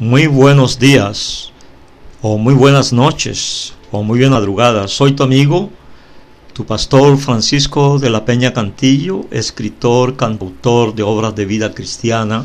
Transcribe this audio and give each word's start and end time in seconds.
Muy 0.00 0.26
buenos 0.26 0.80
días, 0.80 1.52
o 2.20 2.36
muy 2.36 2.52
buenas 2.52 2.92
noches, 2.92 3.74
o 3.92 4.02
muy 4.02 4.18
bien 4.18 4.32
madrugada. 4.32 4.88
Soy 4.88 5.12
tu 5.12 5.22
amigo, 5.22 5.70
tu 6.52 6.66
pastor 6.66 7.16
Francisco 7.16 8.00
de 8.00 8.10
la 8.10 8.24
Peña 8.24 8.52
Cantillo, 8.52 9.26
escritor, 9.30 10.16
cantautor 10.16 10.96
de 10.96 11.04
obras 11.04 11.36
de 11.36 11.44
vida 11.44 11.72
cristiana, 11.72 12.44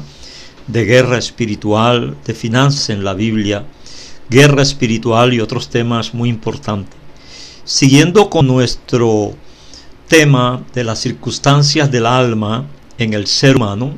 de 0.67 0.85
guerra 0.85 1.17
espiritual, 1.17 2.15
de 2.23 2.35
finanzas 2.35 2.91
en 2.91 3.03
la 3.03 3.15
Biblia, 3.15 3.65
guerra 4.29 4.61
espiritual 4.61 5.33
y 5.33 5.39
otros 5.39 5.69
temas 5.69 6.13
muy 6.13 6.29
importantes. 6.29 6.93
Siguiendo 7.63 8.29
con 8.29 8.45
nuestro 8.45 9.33
tema 10.07 10.61
de 10.75 10.83
las 10.83 10.99
circunstancias 10.99 11.89
del 11.89 12.05
alma 12.05 12.67
en 12.99 13.15
el 13.15 13.25
ser 13.25 13.55
humano, 13.55 13.95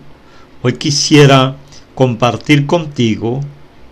hoy 0.61 0.71
quisiera 0.77 1.57
compartir 1.95 2.65
contigo, 2.65 3.41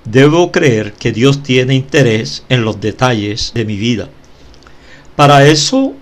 debo 0.06 0.52
creer 0.52 0.94
que 0.94 1.12
Dios 1.12 1.44
tiene 1.44 1.76
interés 1.76 2.44
en 2.50 2.64
los 2.64 2.80
detalles 2.82 3.52
de 3.54 3.66
mi 3.66 3.76
vida. 3.76 4.10
Para 5.16 5.46
eso 5.46 5.94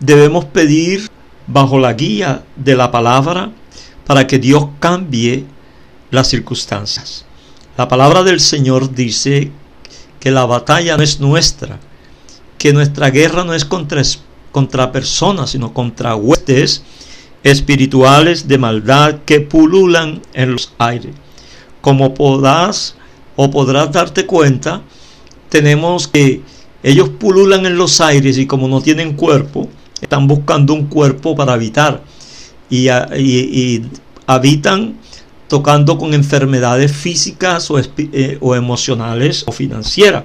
debemos 0.00 0.44
pedir 0.44 1.08
bajo 1.46 1.78
la 1.78 1.94
guía 1.94 2.44
de 2.56 2.76
la 2.76 2.90
palabra 2.90 3.50
para 4.06 4.26
que 4.26 4.38
Dios 4.38 4.66
cambie 4.78 5.44
las 6.10 6.28
circunstancias. 6.28 7.24
La 7.76 7.88
palabra 7.88 8.22
del 8.22 8.40
Señor 8.40 8.94
dice 8.94 9.50
que 10.20 10.30
la 10.30 10.44
batalla 10.44 10.96
no 10.96 11.02
es 11.02 11.20
nuestra, 11.20 11.80
que 12.58 12.72
nuestra 12.72 13.10
guerra 13.10 13.44
no 13.44 13.54
es 13.54 13.64
contra, 13.64 14.02
contra 14.52 14.92
personas, 14.92 15.50
sino 15.50 15.72
contra 15.72 16.14
huestes 16.14 16.82
espirituales 17.42 18.46
de 18.46 18.58
maldad 18.58 19.20
que 19.24 19.40
pululan 19.40 20.22
en 20.34 20.52
los 20.52 20.72
aires 20.78 21.21
como 21.82 22.14
podás 22.14 22.96
o 23.36 23.50
podrás 23.50 23.92
darte 23.92 24.24
cuenta, 24.24 24.80
tenemos 25.50 26.08
que 26.08 26.40
ellos 26.82 27.10
pululan 27.10 27.66
en 27.66 27.76
los 27.76 28.00
aires 28.00 28.38
y 28.38 28.46
como 28.46 28.68
no 28.68 28.80
tienen 28.80 29.12
cuerpo, 29.14 29.68
están 30.00 30.26
buscando 30.26 30.72
un 30.72 30.86
cuerpo 30.86 31.36
para 31.36 31.52
habitar 31.52 32.02
y, 32.70 32.88
habitan 34.26 34.96
tocando 35.48 35.98
con 35.98 36.14
enfermedades 36.14 36.92
físicas 36.92 37.70
o, 37.70 37.78
eh, 37.78 38.38
emocionales 38.40 39.44
o 39.46 39.52
financieras. 39.52 40.24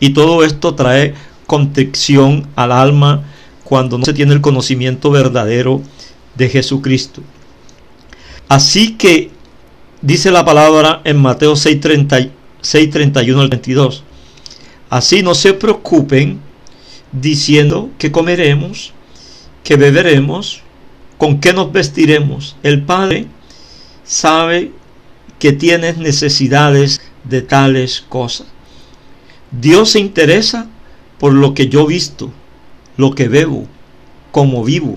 Y 0.00 0.10
todo 0.10 0.44
esto 0.44 0.74
trae 0.74 1.14
constricción 1.46 2.46
al 2.56 2.72
alma 2.72 3.24
cuando 3.64 3.96
no 3.96 4.04
se 4.04 4.12
tiene 4.12 4.34
el 4.34 4.40
conocimiento 4.40 5.10
verdadero 5.10 5.82
de 6.34 6.48
Jesucristo. 6.48 7.22
Así 8.48 8.96
que 8.96 9.30
dice 10.02 10.30
la 10.30 10.44
palabra 10.44 11.00
en 11.04 11.16
Mateo 11.18 11.56
6, 11.56 11.80
31 11.80 13.40
al 13.40 13.48
22. 13.48 14.04
Así 14.90 15.22
no 15.22 15.34
se 15.34 15.54
preocupen 15.54 16.40
diciendo 17.12 17.90
que 17.98 18.12
comeremos, 18.12 18.92
que 19.64 19.76
beberemos, 19.76 20.62
con 21.18 21.40
qué 21.40 21.52
nos 21.52 21.72
vestiremos. 21.72 22.56
El 22.62 22.82
Padre 22.82 23.26
sabe 24.04 24.72
que 25.38 25.52
tienes 25.52 25.98
necesidades 25.98 27.00
de 27.24 27.42
tales 27.42 28.04
cosas. 28.08 28.46
Dios 29.50 29.90
se 29.90 30.00
interesa 30.00 30.68
por 31.18 31.32
lo 31.32 31.54
que 31.54 31.68
yo 31.68 31.86
visto, 31.86 32.30
lo 32.96 33.14
que 33.14 33.28
bebo, 33.28 33.66
cómo 34.30 34.64
vivo, 34.64 34.96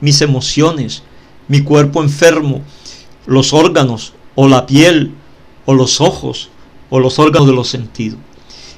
mis 0.00 0.20
emociones, 0.20 1.02
mi 1.48 1.62
cuerpo 1.62 2.02
enfermo, 2.02 2.62
los 3.26 3.52
órganos, 3.52 4.14
o 4.42 4.48
la 4.48 4.64
piel, 4.64 5.12
o 5.66 5.74
los 5.74 6.00
ojos, 6.00 6.48
o 6.88 6.98
los 6.98 7.18
órganos 7.18 7.46
de 7.46 7.52
los 7.52 7.68
sentidos. 7.68 8.18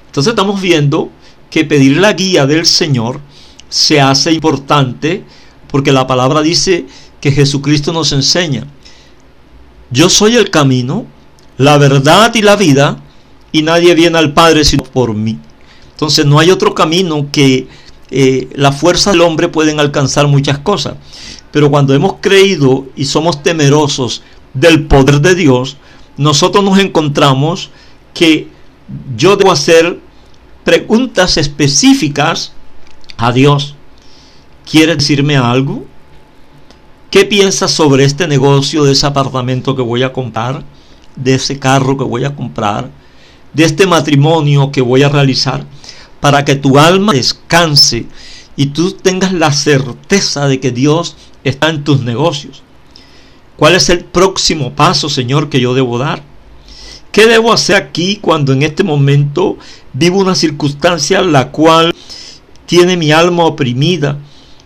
Entonces 0.06 0.32
estamos 0.32 0.60
viendo 0.60 1.08
que 1.50 1.64
pedir 1.64 1.98
la 1.98 2.14
guía 2.14 2.46
del 2.46 2.66
Señor 2.66 3.20
se 3.68 4.00
hace 4.00 4.32
importante 4.32 5.22
porque 5.68 5.92
la 5.92 6.08
palabra 6.08 6.42
dice 6.42 6.86
que 7.20 7.30
Jesucristo 7.30 7.92
nos 7.92 8.10
enseña. 8.10 8.66
Yo 9.92 10.10
soy 10.10 10.34
el 10.34 10.50
camino, 10.50 11.06
la 11.58 11.78
verdad 11.78 12.34
y 12.34 12.42
la 12.42 12.56
vida, 12.56 13.00
y 13.52 13.62
nadie 13.62 13.94
viene 13.94 14.18
al 14.18 14.34
Padre 14.34 14.64
sino 14.64 14.82
por 14.82 15.14
mí. 15.14 15.38
Entonces 15.92 16.26
no 16.26 16.40
hay 16.40 16.50
otro 16.50 16.74
camino 16.74 17.28
que 17.30 17.68
eh, 18.10 18.48
la 18.56 18.72
fuerza 18.72 19.12
del 19.12 19.20
hombre 19.20 19.46
pueden 19.46 19.78
alcanzar 19.78 20.26
muchas 20.26 20.58
cosas. 20.58 20.96
Pero 21.52 21.70
cuando 21.70 21.94
hemos 21.94 22.14
creído 22.20 22.86
y 22.96 23.04
somos 23.04 23.44
temerosos 23.44 24.24
del 24.54 24.86
poder 24.86 25.20
de 25.20 25.34
Dios, 25.34 25.76
nosotros 26.16 26.62
nos 26.64 26.78
encontramos 26.78 27.70
que 28.14 28.48
yo 29.16 29.36
debo 29.36 29.52
hacer 29.52 29.98
preguntas 30.64 31.36
específicas 31.36 32.52
a 33.16 33.32
Dios. 33.32 33.74
¿Quiere 34.70 34.94
decirme 34.96 35.36
algo? 35.36 35.84
¿Qué 37.10 37.24
piensas 37.24 37.70
sobre 37.70 38.04
este 38.04 38.26
negocio, 38.26 38.84
de 38.84 38.92
ese 38.92 39.06
apartamento 39.06 39.76
que 39.76 39.82
voy 39.82 40.02
a 40.02 40.12
comprar, 40.12 40.64
de 41.16 41.34
ese 41.34 41.58
carro 41.58 41.96
que 41.96 42.04
voy 42.04 42.24
a 42.24 42.34
comprar, 42.34 42.90
de 43.52 43.64
este 43.64 43.86
matrimonio 43.86 44.72
que 44.72 44.80
voy 44.80 45.02
a 45.02 45.08
realizar? 45.08 45.66
Para 46.20 46.44
que 46.44 46.54
tu 46.54 46.78
alma 46.78 47.12
descanse 47.12 48.06
y 48.56 48.66
tú 48.66 48.92
tengas 48.92 49.32
la 49.32 49.52
certeza 49.52 50.46
de 50.46 50.60
que 50.60 50.70
Dios 50.70 51.16
está 51.44 51.68
en 51.68 51.84
tus 51.84 52.00
negocios. 52.00 52.61
¿Cuál 53.56 53.74
es 53.74 53.88
el 53.90 54.04
próximo 54.04 54.72
paso, 54.72 55.08
Señor, 55.08 55.48
que 55.48 55.60
yo 55.60 55.74
debo 55.74 55.98
dar? 55.98 56.22
¿Qué 57.10 57.26
debo 57.26 57.52
hacer 57.52 57.76
aquí 57.76 58.16
cuando 58.16 58.52
en 58.52 58.62
este 58.62 58.84
momento 58.84 59.58
vivo 59.92 60.18
una 60.18 60.34
circunstancia 60.34 61.20
la 61.20 61.50
cual 61.50 61.94
tiene 62.64 62.96
mi 62.96 63.12
alma 63.12 63.44
oprimida? 63.44 64.18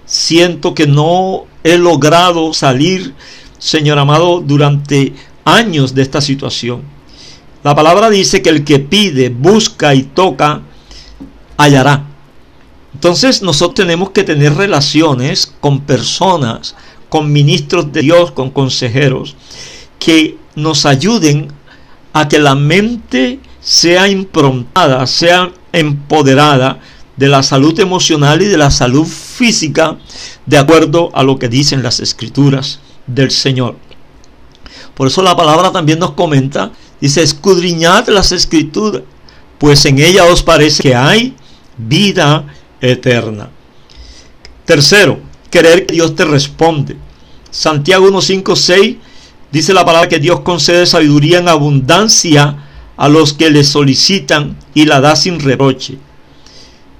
Siento 0.05 0.73
que 0.73 0.87
no 0.87 1.47
he 1.65 1.77
logrado 1.77 2.55
salir, 2.55 3.15
Señor 3.59 3.99
amado, 3.99 4.41
durante 4.41 5.13
años 5.45 5.95
de 5.95 6.03
esta 6.03 6.21
situación. 6.21 6.83
La 7.65 7.75
palabra 7.75 8.09
dice 8.11 8.43
que 8.43 8.51
el 8.51 8.65
que 8.65 8.79
pide, 8.79 9.29
busca 9.29 9.93
y 9.93 10.05
toca, 10.05 10.63
hallará. 11.57 12.05
Entonces 12.95 13.43
nosotros 13.43 13.75
tenemos 13.75 14.11
que 14.11 14.23
tener 14.23 14.55
relaciones 14.55 15.53
con 15.61 15.81
personas 15.81 16.77
con 17.09 17.33
ministros 17.33 17.93
de 17.93 18.03
Dios, 18.03 18.33
con 18.33 18.51
consejeros, 18.51 19.37
que 19.99 20.37
nos 20.55 20.87
ayuden 20.87 21.49
a 22.13 22.29
que 22.29 22.39
la 22.39 22.55
mente 22.55 23.41
sea 23.61 24.09
improntada, 24.09 25.07
sea 25.07 25.51
empoderada 25.73 26.81
de 27.17 27.29
la 27.29 27.43
salud 27.43 27.79
emocional 27.81 28.43
y 28.43 28.47
de 28.47 28.57
la 28.57 28.71
salud 28.71 29.07
física, 29.07 29.99
de 30.45 30.59
acuerdo 30.59 31.11
a 31.15 31.23
lo 31.23 31.39
que 31.39 31.49
dicen 31.49 31.83
las 31.83 32.01
escrituras 32.01 32.81
del 33.07 33.31
Señor. 33.31 33.77
Por 34.95 35.09
eso 35.09 35.23
la 35.23 35.37
palabra 35.37 35.73
también 35.73 35.99
nos 35.99 36.13
comenta, 36.13 36.73
dice, 37.01 37.23
escudriñad 37.23 38.09
las 38.09 38.33
escrituras, 38.33 39.03
pues 39.59 39.85
en 39.85 39.99
ella 39.99 40.25
os 40.25 40.43
parece 40.43 40.83
que 40.83 40.95
hay 40.95 41.35
vida 41.77 42.45
eterna. 42.81 43.51
Tercero, 44.65 45.21
creer 45.51 45.87
que 45.87 45.95
Dios 45.95 46.15
te 46.15 46.25
responde. 46.25 46.97
Santiago 47.51 48.09
1.5.6 48.09 48.97
dice 49.51 49.73
la 49.73 49.85
palabra 49.85 50.09
que 50.09 50.19
Dios 50.19 50.41
concede 50.41 50.87
sabiduría 50.87 51.39
en 51.39 51.49
abundancia 51.49 52.65
a 52.97 53.09
los 53.09 53.33
que 53.33 53.51
le 53.51 53.65
solicitan 53.65 54.57
y 54.75 54.85
la 54.85 55.01
da 55.01 55.17
sin 55.17 55.41
reproche. 55.41 55.99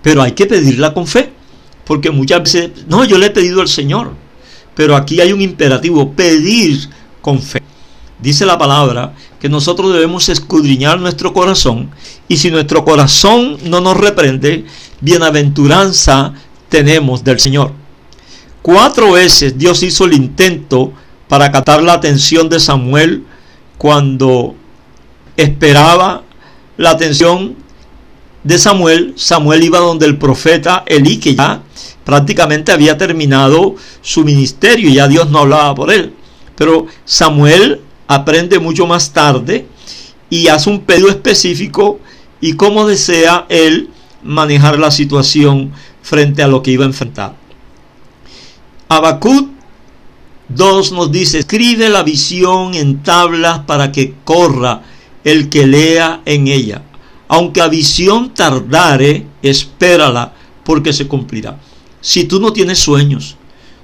Pero 0.03 0.23
hay 0.23 0.33
que 0.33 0.47
pedirla 0.47 0.95
con 0.95 1.07
fe, 1.07 1.31
porque 1.85 2.11
muchas 2.11 2.43
veces, 2.43 2.71
no, 2.89 3.05
yo 3.05 3.19
le 3.19 3.27
he 3.27 3.31
pedido 3.31 3.61
al 3.61 3.69
Señor, 3.69 4.13
pero 4.75 4.95
aquí 4.95 5.21
hay 5.21 5.33
un 5.33 5.41
imperativo, 5.41 6.13
pedir 6.13 6.89
con 7.21 7.41
fe. 7.41 7.63
Dice 8.21 8.47
la 8.47 8.57
palabra 8.57 9.15
que 9.41 9.49
nosotros 9.49 9.93
debemos 9.93 10.29
escudriñar 10.29 10.99
nuestro 10.99 11.35
corazón 11.35 11.91
y 12.29 12.39
si 12.39 12.51
nuestro 12.51 12.85
corazón 12.85 13.59
no 13.65 13.81
nos 13.81 13.97
reprende, 13.97 14.65
bienaventuranza 15.01 16.33
tenemos 16.69 17.23
del 17.25 17.39
Señor. 17.39 17.86
Cuatro 18.67 19.13
veces 19.13 19.57
Dios 19.57 19.85
hizo 19.85 20.07
el 20.07 20.15
intento 20.15 20.93
para 21.29 21.53
captar 21.53 21.85
la 21.85 21.93
atención 21.93 22.49
de 22.49 22.59
Samuel 22.59 23.23
cuando 23.79 24.57
esperaba 25.37 26.25
la 26.77 26.91
atención 26.91 27.55
de 28.43 28.59
Samuel. 28.59 29.13
Samuel 29.15 29.63
iba 29.63 29.79
donde 29.79 30.07
el 30.07 30.19
profeta 30.19 30.83
Elí, 30.85 31.19
que 31.19 31.37
ya 31.37 31.63
prácticamente 32.03 32.73
había 32.73 32.99
terminado 32.99 33.77
su 34.03 34.25
ministerio 34.25 34.91
y 34.91 34.95
ya 34.95 35.07
Dios 35.07 35.31
no 35.31 35.39
hablaba 35.39 35.73
por 35.77 35.93
él. 35.93 36.13
Pero 36.57 36.89
Samuel 37.05 37.83
aprende 38.09 38.59
mucho 38.59 38.85
más 38.85 39.13
tarde 39.13 39.65
y 40.29 40.49
hace 40.49 40.71
un 40.71 40.81
pedido 40.81 41.09
específico 41.09 42.01
y 42.41 42.55
cómo 42.55 42.89
desea 42.89 43.47
él 43.49 43.91
manejar 44.25 44.81
la 44.81 44.91
situación 44.91 45.71
frente 46.03 46.43
a 46.43 46.49
lo 46.49 46.65
que 46.65 46.73
iba 46.73 46.83
a 46.83 46.89
enfrentar. 46.89 47.46
Habacuc 48.89 49.49
2 50.49 50.93
nos 50.93 51.11
dice, 51.11 51.41
escribe 51.41 51.89
la 51.89 52.05
visión 52.05 52.75
en 52.75 53.03
tablas 53.03 53.61
para 53.67 53.91
que 53.91 54.15
corra 54.23 54.83
el 55.25 55.49
que 55.49 55.67
lea 55.67 56.23
en 56.25 56.47
ella. 56.47 56.83
Aunque 57.27 57.61
a 57.61 57.67
visión 57.67 58.33
tardare, 58.33 59.27
espérala, 59.43 60.35
porque 60.65 60.93
se 60.93 61.09
cumplirá. 61.09 61.59
Si 62.01 62.25
tú 62.25 62.39
no 62.39 62.53
tienes 62.53 62.79
sueños, 62.79 63.37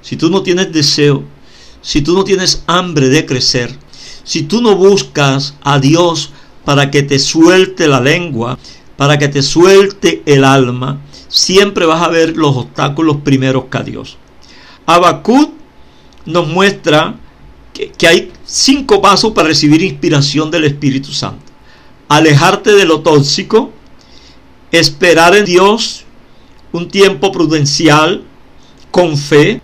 si 0.02 0.16
tú 0.16 0.30
no 0.30 0.42
tienes 0.42 0.72
deseo, 0.72 1.24
si 1.80 2.02
tú 2.02 2.14
no 2.14 2.22
tienes 2.22 2.62
hambre 2.68 3.08
de 3.08 3.26
crecer, 3.26 3.76
si 4.22 4.44
tú 4.44 4.62
no 4.62 4.76
buscas 4.76 5.56
a 5.62 5.80
Dios 5.80 6.30
para 6.64 6.92
que 6.92 7.02
te 7.02 7.18
suelte 7.18 7.88
la 7.88 8.00
lengua, 8.00 8.56
para 8.96 9.18
que 9.18 9.26
te 9.26 9.42
suelte 9.42 10.22
el 10.26 10.44
alma, 10.44 11.00
siempre 11.26 11.86
vas 11.86 12.02
a 12.02 12.08
ver 12.08 12.36
los 12.36 12.56
obstáculos 12.56 13.16
primeros 13.24 13.64
que 13.64 13.78
a 13.78 13.82
Dios. 13.82 14.18
Habacuc 14.86 15.52
nos 16.26 16.48
muestra 16.48 17.16
que, 17.72 17.90
que 17.90 18.06
hay 18.06 18.32
cinco 18.44 19.00
pasos 19.00 19.32
para 19.32 19.48
recibir 19.48 19.82
inspiración 19.82 20.50
del 20.50 20.64
Espíritu 20.64 21.12
Santo. 21.12 21.52
Alejarte 22.08 22.72
de 22.72 22.84
lo 22.84 23.00
tóxico, 23.00 23.72
esperar 24.70 25.34
en 25.34 25.44
Dios 25.44 26.04
un 26.72 26.88
tiempo 26.88 27.32
prudencial, 27.32 28.24
con 28.90 29.16
fe, 29.16 29.60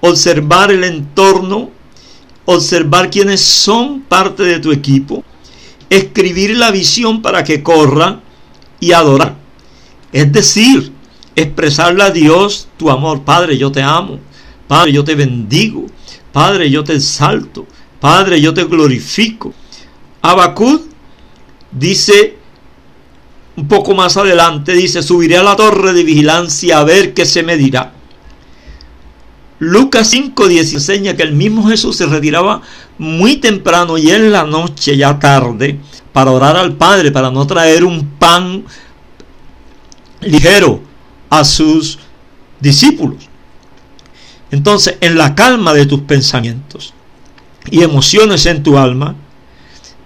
observar 0.00 0.70
el 0.70 0.84
entorno, 0.84 1.70
observar 2.44 3.10
quiénes 3.10 3.40
son 3.40 4.02
parte 4.02 4.44
de 4.44 4.60
tu 4.60 4.70
equipo, 4.70 5.24
escribir 5.90 6.56
la 6.56 6.70
visión 6.70 7.22
para 7.22 7.42
que 7.42 7.62
corra 7.62 8.20
y 8.78 8.92
adorar. 8.92 9.36
Es 10.12 10.30
decir, 10.32 10.92
expresarle 11.34 12.02
a 12.02 12.10
Dios 12.10 12.68
tu 12.76 12.90
amor. 12.90 13.22
Padre, 13.22 13.58
yo 13.58 13.72
te 13.72 13.82
amo. 13.82 14.18
Padre, 14.68 14.92
yo 14.92 15.04
te 15.04 15.14
bendigo. 15.14 15.86
Padre, 16.32 16.70
yo 16.70 16.84
te 16.84 16.94
exalto. 16.94 17.66
Padre, 18.00 18.40
yo 18.40 18.52
te 18.52 18.64
glorifico. 18.64 19.52
Abacud 20.22 20.80
dice 21.70 22.36
un 23.56 23.68
poco 23.68 23.94
más 23.94 24.16
adelante, 24.16 24.72
dice, 24.72 25.02
subiré 25.02 25.38
a 25.38 25.42
la 25.42 25.56
torre 25.56 25.92
de 25.92 26.04
vigilancia 26.04 26.78
a 26.78 26.84
ver 26.84 27.14
qué 27.14 27.24
se 27.24 27.42
me 27.42 27.56
dirá. 27.56 27.92
Lucas 29.58 30.12
5.10 30.12 30.74
enseña 30.74 31.16
que 31.16 31.22
el 31.22 31.32
mismo 31.32 31.66
Jesús 31.66 31.96
se 31.96 32.04
retiraba 32.04 32.60
muy 32.98 33.36
temprano 33.36 33.96
y 33.96 34.10
en 34.10 34.30
la 34.30 34.44
noche, 34.44 34.96
ya 34.96 35.18
tarde, 35.18 35.80
para 36.12 36.30
orar 36.30 36.56
al 36.56 36.74
Padre, 36.74 37.10
para 37.10 37.30
no 37.30 37.46
traer 37.46 37.84
un 37.84 38.06
pan 38.18 38.64
ligero 40.20 40.82
a 41.30 41.42
sus 41.42 41.98
discípulos. 42.60 43.25
Entonces, 44.50 44.96
en 45.00 45.18
la 45.18 45.34
calma 45.34 45.74
de 45.74 45.86
tus 45.86 46.00
pensamientos 46.02 46.94
y 47.70 47.82
emociones 47.82 48.46
en 48.46 48.62
tu 48.62 48.78
alma, 48.78 49.16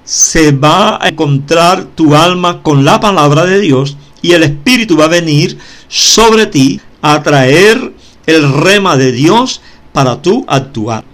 se 0.04 0.52
va 0.52 1.02
a 1.02 1.08
encontrar 1.08 1.84
tu 1.84 2.16
alma 2.16 2.62
con 2.62 2.84
la 2.84 2.98
palabra 2.98 3.44
de 3.44 3.60
Dios 3.60 3.96
y 4.22 4.32
el 4.32 4.42
Espíritu 4.42 4.96
va 4.96 5.04
a 5.04 5.08
venir 5.08 5.58
sobre 5.88 6.46
ti 6.46 6.80
a 7.02 7.22
traer 7.22 7.92
el 8.26 8.52
rema 8.52 8.96
de 8.96 9.12
Dios 9.12 9.60
para 9.92 10.20
tú 10.20 10.44
actuar. 10.48 11.04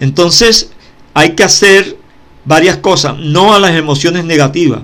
Entonces 0.00 0.70
hay 1.14 1.30
que 1.30 1.44
hacer 1.44 1.96
varias 2.44 2.78
cosas, 2.78 3.16
no 3.18 3.54
a 3.54 3.58
las 3.58 3.74
emociones 3.74 4.24
negativas. 4.24 4.82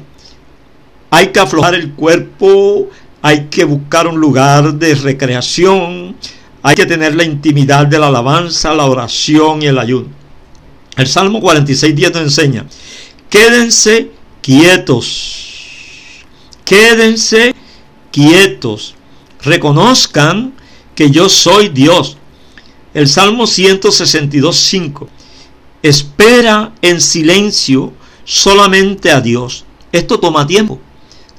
Hay 1.11 1.29
que 1.29 1.41
aflojar 1.41 1.75
el 1.75 1.93
cuerpo, 1.93 2.89
hay 3.21 3.47
que 3.51 3.65
buscar 3.65 4.07
un 4.07 4.19
lugar 4.19 4.75
de 4.75 4.95
recreación, 4.95 6.17
hay 6.63 6.75
que 6.75 6.87
tener 6.87 7.15
la 7.15 7.25
intimidad 7.25 7.87
de 7.87 7.99
la 7.99 8.09
alabanza, 8.09 8.75
la 8.75 8.87
oración 8.87 9.63
y 9.63 9.67
el 9.67 9.79
ayuno. 9.79 10.09
El 10.97 11.07
Salmo 11.07 11.41
46, 11.41 11.95
10 11.95 12.13
nos 12.13 12.23
enseña, 12.23 12.67
quédense 13.31 14.11
quietos, 14.43 16.25
quédense 16.65 17.55
quietos, 18.11 18.95
reconozcan 19.43 20.53
que 20.95 21.11
yo 21.11 21.29
soy 21.29 21.69
Dios. 21.69 22.19
El 22.93 23.09
Salmo 23.09 23.47
162, 23.47 24.57
5. 24.57 25.09
Espera 25.83 26.75
en 26.83 27.01
silencio 27.01 27.93
solamente 28.25 29.11
a 29.11 29.21
Dios. 29.21 29.65
Esto 29.93 30.21
toma 30.21 30.47
tiempo, 30.47 30.79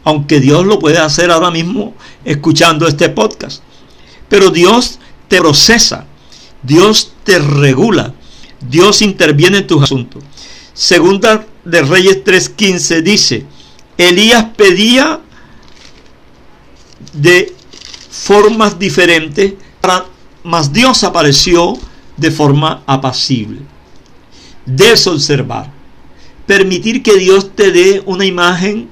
aunque 0.04 0.40
Dios 0.40 0.66
lo 0.66 0.80
puede 0.80 0.98
hacer 0.98 1.30
ahora 1.30 1.52
mismo 1.52 1.94
escuchando 2.26 2.88
este 2.88 3.10
podcast. 3.10 3.62
Pero 4.30 4.50
Dios 4.50 5.00
te 5.32 5.38
procesa, 5.38 6.06
Dios 6.62 7.14
te 7.24 7.40
regula, 7.40 8.14
Dios 8.60 9.02
interviene 9.02 9.60
en 9.60 9.68
tus 9.68 9.82
asuntos. 9.82 10.22
Segunda 10.74 11.48
de 11.64 11.82
Reyes 11.84 12.22
3:15 12.26 13.02
dice, 13.02 13.46
Elías 13.98 14.48
pedía 14.58 15.22
de 17.14 17.56
formas 18.10 18.78
diferentes, 18.78 19.54
mas 20.44 20.74
Dios 20.74 21.02
apareció 21.06 21.80
de 22.18 22.30
forma 22.30 22.84
apacible. 22.86 23.62
Debes 24.66 25.08
observar, 25.08 25.72
permitir 26.46 27.04
que 27.04 27.16
Dios 27.16 27.56
te 27.56 27.72
dé 27.72 28.04
una 28.06 28.26
imagen 28.26 28.90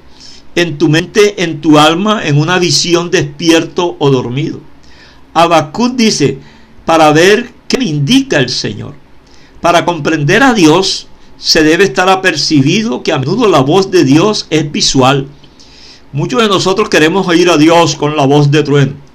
en 0.55 0.77
tu 0.77 0.87
mente, 0.87 1.43
en 1.43 1.59
tu 1.59 1.77
alma, 1.77 2.25
en 2.25 2.37
una 2.37 2.59
visión 2.59 3.11
despierto 3.11 3.97
o 3.99 4.09
dormido. 4.09 4.61
Habacuc 5.41 5.95
dice, 5.95 6.37
para 6.85 7.11
ver 7.11 7.51
qué 7.67 7.77
me 7.77 7.85
indica 7.85 8.37
el 8.37 8.49
Señor. 8.49 8.93
Para 9.61 9.85
comprender 9.85 10.43
a 10.43 10.53
Dios 10.53 11.07
se 11.37 11.63
debe 11.63 11.83
estar 11.83 12.09
apercibido 12.09 13.03
que 13.03 13.13
a 13.13 13.19
menudo 13.19 13.47
la 13.47 13.61
voz 13.61 13.91
de 13.91 14.03
Dios 14.03 14.47
es 14.49 14.71
visual. 14.71 15.27
Muchos 16.11 16.41
de 16.41 16.47
nosotros 16.47 16.89
queremos 16.89 17.27
oír 17.27 17.49
a 17.49 17.57
Dios 17.57 17.95
con 17.95 18.15
la 18.15 18.25
voz 18.25 18.51
de 18.51 18.63
trueno 18.63 19.09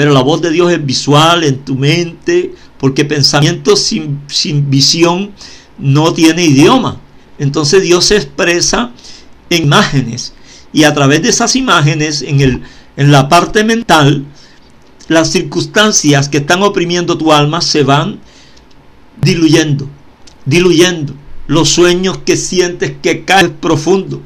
pero 0.00 0.14
la 0.14 0.22
voz 0.22 0.40
de 0.40 0.50
Dios 0.50 0.72
es 0.72 0.84
visual 0.84 1.44
en 1.44 1.58
tu 1.58 1.74
mente, 1.74 2.54
porque 2.78 3.04
pensamiento 3.04 3.76
sin, 3.76 4.22
sin 4.28 4.70
visión 4.70 5.32
no 5.78 6.14
tiene 6.14 6.44
idioma. 6.44 6.98
Entonces 7.38 7.82
Dios 7.82 8.06
se 8.06 8.16
expresa 8.16 8.92
en 9.50 9.64
imágenes 9.64 10.32
y 10.72 10.84
a 10.84 10.94
través 10.94 11.22
de 11.22 11.28
esas 11.28 11.54
imágenes 11.56 12.22
en, 12.22 12.40
el, 12.40 12.62
en 12.96 13.12
la 13.12 13.28
parte 13.28 13.62
mental, 13.62 14.24
las 15.10 15.32
circunstancias 15.32 16.28
que 16.28 16.38
están 16.38 16.62
oprimiendo 16.62 17.18
tu 17.18 17.32
alma 17.32 17.60
se 17.62 17.82
van 17.82 18.20
diluyendo, 19.20 19.88
diluyendo. 20.44 21.14
Los 21.48 21.70
sueños 21.70 22.18
que 22.18 22.36
sientes 22.36 22.92
que 23.02 23.24
caes 23.24 23.50
profundo, 23.60 24.22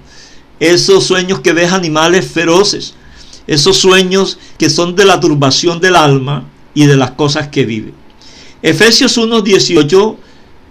esos 0.60 1.04
sueños 1.04 1.40
que 1.40 1.54
ves 1.54 1.72
animales 1.72 2.26
feroces, 2.26 2.96
esos 3.46 3.78
sueños 3.78 4.38
que 4.58 4.68
son 4.68 4.94
de 4.94 5.06
la 5.06 5.20
turbación 5.20 5.80
del 5.80 5.96
alma 5.96 6.44
y 6.74 6.84
de 6.84 6.96
las 6.96 7.12
cosas 7.12 7.48
que 7.48 7.64
vive. 7.64 7.94
Efesios 8.60 9.16
1.18 9.16 10.16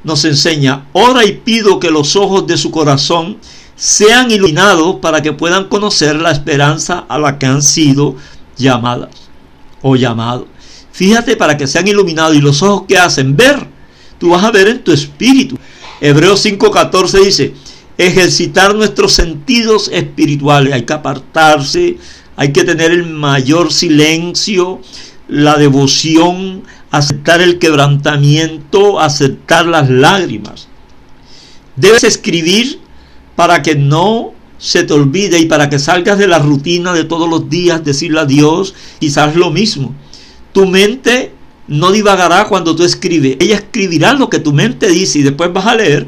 nos 0.03 0.25
enseña, 0.25 0.85
ora 0.93 1.25
y 1.25 1.31
pido 1.43 1.79
que 1.79 1.89
los 1.89 2.15
ojos 2.15 2.45
de 2.45 2.57
su 2.57 2.69
corazón 2.69 3.39
sean 3.75 4.29
iluminados 4.29 4.97
para 4.97 5.23
que 5.23 5.33
puedan 5.33 5.69
conocer 5.69 6.17
la 6.17 6.29
esperanza 6.29 7.03
a 7.09 7.17
la 7.17 7.39
que 7.39 7.47
han 7.47 7.63
sido 7.63 8.15
llamadas 8.57 9.22
o 9.83 9.95
llamados. 9.95 10.47
Fíjate 10.91 11.35
para 11.35 11.55
que 11.55 11.67
sean 11.67 11.87
iluminados 11.87 12.35
y 12.35 12.41
los 12.41 12.63
ojos 12.63 12.85
que 12.87 12.97
hacen 12.97 13.35
ver, 13.35 13.67
tú 14.17 14.31
vas 14.31 14.43
a 14.43 14.49
ver 14.49 14.67
en 14.67 14.83
tu 14.83 14.91
espíritu. 14.91 15.59
Hebreos 16.01 16.43
5.14 16.43 17.23
dice, 17.23 17.53
ejercitar 17.99 18.73
nuestros 18.73 19.13
sentidos 19.13 19.89
espirituales, 19.93 20.73
hay 20.73 20.83
que 20.83 20.93
apartarse 20.93 21.97
hay 22.35 22.51
que 22.51 22.63
tener 22.63 22.91
el 22.91 23.05
mayor 23.05 23.71
silencio, 23.71 24.81
la 25.27 25.55
devoción, 25.57 26.63
aceptar 26.91 27.41
el 27.41 27.59
quebrantamiento, 27.59 28.99
aceptar 28.99 29.65
las 29.65 29.89
lágrimas. 29.89 30.67
Debes 31.75 32.03
escribir 32.03 32.79
para 33.35 33.61
que 33.61 33.75
no 33.75 34.33
se 34.63 34.85
te 34.85 34.93
olvide 34.93 35.39
y 35.39 35.45
para 35.45 35.69
que 35.69 35.77
salgas 35.77 36.17
de 36.17 36.25
la 36.25 36.39
rutina 36.39 36.93
de 36.93 37.03
todos 37.03 37.29
los 37.29 37.49
días, 37.49 37.83
decirle 37.83 38.21
a 38.21 38.25
Dios, 38.25 38.73
quizás 38.97 39.35
lo 39.35 39.51
mismo. 39.51 39.93
Tu 40.53 40.65
mente 40.65 41.33
no 41.67 41.91
divagará 41.91 42.45
cuando 42.47 42.73
tú 42.73 42.85
escribes. 42.85 43.35
Ella 43.41 43.55
escribirá 43.55 44.13
lo 44.13 44.29
que 44.29 44.39
tu 44.39 44.53
mente 44.53 44.87
dice 44.87 45.19
y 45.19 45.23
después 45.23 45.51
vas 45.51 45.65
a 45.65 45.75
leer 45.75 46.07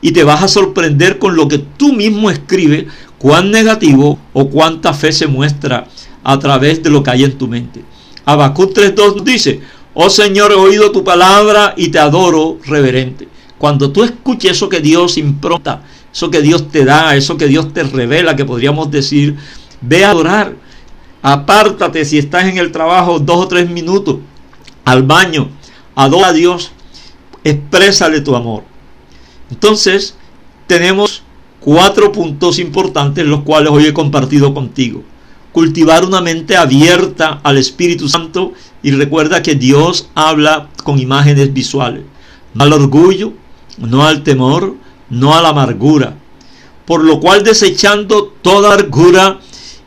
y 0.00 0.12
te 0.12 0.22
vas 0.22 0.40
a 0.40 0.46
sorprender 0.46 1.18
con 1.18 1.34
lo 1.34 1.48
que 1.48 1.58
tú 1.58 1.94
mismo 1.94 2.30
escribes 2.30 2.84
cuán 3.18 3.50
negativo 3.50 4.20
o 4.32 4.50
cuánta 4.50 4.94
fe 4.94 5.10
se 5.10 5.26
muestra 5.26 5.88
a 6.22 6.38
través 6.38 6.84
de 6.84 6.90
lo 6.90 7.02
que 7.02 7.10
hay 7.10 7.24
en 7.24 7.36
tu 7.36 7.48
mente. 7.48 7.82
Habacuc 8.24 8.72
3.2 8.72 9.24
dice, 9.24 9.60
oh 9.94 10.10
Señor, 10.10 10.52
he 10.52 10.54
oído 10.54 10.92
tu 10.92 11.02
palabra 11.02 11.74
y 11.76 11.88
te 11.88 11.98
adoro 11.98 12.60
reverente. 12.66 13.26
Cuando 13.58 13.90
tú 13.90 14.04
escuches 14.04 14.52
eso 14.52 14.68
que 14.68 14.78
Dios 14.78 15.18
impronta, 15.18 15.82
eso 16.16 16.30
que 16.30 16.40
Dios 16.40 16.70
te 16.70 16.86
da, 16.86 17.14
eso 17.14 17.36
que 17.36 17.46
Dios 17.46 17.74
te 17.74 17.82
revela, 17.82 18.36
que 18.36 18.46
podríamos 18.46 18.90
decir, 18.90 19.36
ve 19.82 20.02
a 20.02 20.12
adorar. 20.12 20.56
Apártate 21.20 22.06
si 22.06 22.16
estás 22.16 22.46
en 22.46 22.56
el 22.56 22.72
trabajo 22.72 23.18
dos 23.18 23.36
o 23.36 23.48
tres 23.48 23.68
minutos 23.68 24.16
al 24.86 25.02
baño, 25.02 25.50
adora 25.94 26.28
a 26.28 26.32
Dios, 26.32 26.72
exprésale 27.44 28.22
tu 28.22 28.34
amor. 28.34 28.64
Entonces, 29.50 30.16
tenemos 30.66 31.22
cuatro 31.60 32.12
puntos 32.12 32.58
importantes 32.58 33.26
los 33.26 33.42
cuales 33.42 33.70
hoy 33.70 33.84
he 33.84 33.92
compartido 33.92 34.54
contigo. 34.54 35.02
Cultivar 35.52 36.02
una 36.02 36.22
mente 36.22 36.56
abierta 36.56 37.40
al 37.42 37.58
Espíritu 37.58 38.08
Santo 38.08 38.54
y 38.82 38.92
recuerda 38.92 39.42
que 39.42 39.54
Dios 39.54 40.08
habla 40.14 40.70
con 40.82 40.98
imágenes 40.98 41.52
visuales. 41.52 42.04
No 42.54 42.64
al 42.64 42.72
orgullo, 42.72 43.34
no 43.76 44.06
al 44.06 44.22
temor, 44.22 44.85
no 45.10 45.34
a 45.34 45.42
la 45.42 45.50
amargura. 45.50 46.16
Por 46.84 47.04
lo 47.04 47.20
cual 47.20 47.42
desechando 47.42 48.34
toda 48.42 48.68
amargura 48.72 49.40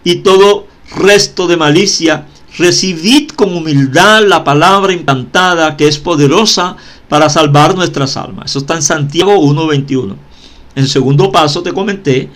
y 0.04 0.18
todo 0.18 0.68
resto 0.96 1.48
de 1.48 1.58
malicia, 1.58 2.26
recibid 2.58 3.30
con 3.32 3.56
humildad 3.56 4.24
la 4.26 4.44
palabra 4.44 4.94
implantada 4.94 5.78
que 5.78 5.88
es 5.88 5.98
poderosa 5.98 6.76
para 7.08 7.30
salvar 7.30 7.76
nuestras 7.76 8.18
almas. 8.18 8.52
Eso 8.52 8.60
está 8.60 8.76
en 8.76 8.82
Santiago 8.82 9.36
1.21. 9.38 10.16
En 10.76 10.88
segundo 10.88 11.32
paso 11.32 11.64
te 11.64 11.74
comenté, 11.74 12.30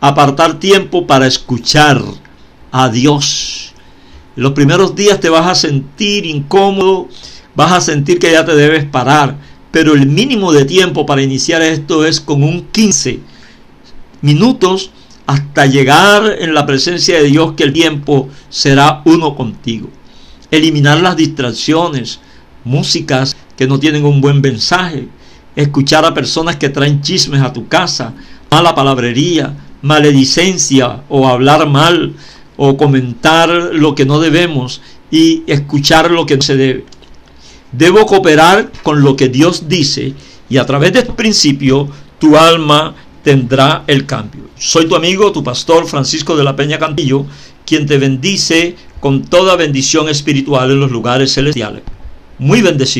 apartar 0.00 0.58
tiempo 0.58 1.06
para 1.06 1.26
escuchar 1.26 2.00
a 2.70 2.88
Dios. 2.88 3.72
En 4.36 4.42
los 4.42 4.52
primeros 4.52 4.94
días 4.94 5.20
te 5.20 5.28
vas 5.28 5.46
a 5.46 5.54
sentir 5.54 6.26
incómodo, 6.26 7.08
vas 7.54 7.72
a 7.72 7.80
sentir 7.80 8.18
que 8.18 8.30
ya 8.30 8.44
te 8.44 8.54
debes 8.54 8.84
parar, 8.84 9.36
pero 9.70 9.94
el 9.94 10.06
mínimo 10.06 10.52
de 10.52 10.64
tiempo 10.64 11.06
para 11.06 11.22
iniciar 11.22 11.62
esto 11.62 12.04
es 12.04 12.20
con 12.20 12.42
un 12.42 12.66
15 12.72 13.20
minutos 14.22 14.90
hasta 15.26 15.66
llegar 15.66 16.36
en 16.40 16.54
la 16.54 16.64
presencia 16.64 17.18
de 17.18 17.24
Dios 17.24 17.52
que 17.52 17.64
el 17.64 17.72
tiempo 17.72 18.28
será 18.48 19.02
uno 19.04 19.34
contigo. 19.36 19.90
Eliminar 20.50 21.00
las 21.00 21.16
distracciones, 21.16 22.20
músicas 22.64 23.36
que 23.56 23.66
no 23.66 23.78
tienen 23.78 24.06
un 24.06 24.22
buen 24.22 24.40
mensaje, 24.40 25.08
escuchar 25.54 26.04
a 26.04 26.14
personas 26.14 26.56
que 26.56 26.70
traen 26.70 27.02
chismes 27.02 27.42
a 27.42 27.52
tu 27.52 27.68
casa, 27.68 28.14
mala 28.50 28.74
palabrería, 28.74 29.54
maledicencia 29.82 31.02
o 31.08 31.28
hablar 31.28 31.68
mal 31.68 32.14
o 32.56 32.76
comentar 32.76 33.48
lo 33.48 33.94
que 33.94 34.06
no 34.06 34.20
debemos 34.20 34.80
y 35.10 35.42
escuchar 35.46 36.10
lo 36.10 36.26
que 36.26 36.36
no 36.36 36.42
se 36.42 36.56
debe. 36.56 36.84
Debo 37.72 38.06
cooperar 38.06 38.72
con 38.82 39.02
lo 39.02 39.16
que 39.16 39.28
Dios 39.28 39.68
dice 39.68 40.14
y 40.48 40.56
a 40.56 40.66
través 40.66 40.92
de 40.92 41.00
este 41.00 41.12
principio 41.12 41.88
tu 42.18 42.36
alma 42.36 42.94
tendrá 43.22 43.84
el 43.86 44.06
cambio. 44.06 44.44
Soy 44.56 44.86
tu 44.86 44.96
amigo, 44.96 45.32
tu 45.32 45.44
pastor 45.44 45.86
Francisco 45.86 46.36
de 46.36 46.44
la 46.44 46.56
Peña 46.56 46.78
Cantillo, 46.78 47.26
quien 47.66 47.86
te 47.86 47.98
bendice 47.98 48.76
con 49.00 49.22
toda 49.22 49.56
bendición 49.56 50.08
espiritual 50.08 50.70
en 50.70 50.80
los 50.80 50.90
lugares 50.90 51.34
celestiales. 51.34 51.82
Muy 52.38 52.62
bendecido. 52.62 52.96